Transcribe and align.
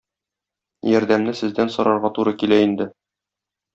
Ярдәмне 0.91 1.35
сездән 1.41 1.71
сорарга 1.75 2.13
туры 2.17 2.35
килә 2.41 2.59
инде. 2.71 2.89